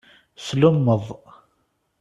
[0.45, 1.05] Slummeḍ.